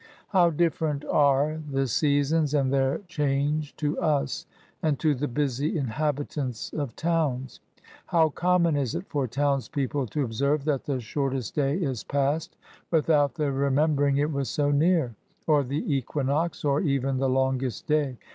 How 0.29 0.49
different 0.49 1.05
are" 1.05 1.61
the 1.71 1.85
seasons, 1.85 2.55
and 2.55 2.73
their 2.73 3.01
change," 3.07 3.75
to 3.75 3.99
us, 3.99 4.47
and 4.81 4.97
to 4.97 5.13
the 5.13 5.27
busy 5.27 5.77
inhabitants 5.77 6.73
of 6.73 6.95
towns! 6.95 7.59
How 8.07 8.29
common 8.29 8.75
is 8.75 8.95
it 8.95 9.05
for 9.05 9.27
townspeople 9.27 10.07
to 10.07 10.23
observe, 10.23 10.65
that 10.65 10.85
the 10.85 10.99
shortest 11.01 11.53
day 11.53 11.77
is 11.77 12.03
past 12.03 12.55
without 12.89 13.35
their 13.35 13.51
remembering 13.51 14.17
it 14.17 14.31
was 14.31 14.49
so 14.49 14.71
near! 14.71 15.13
or 15.45 15.63
the 15.63 15.93
equinox, 15.95 16.65
or 16.65 16.81
even 16.81 17.17
the 17.19 17.29
longest 17.29 17.85
day 17.85 18.17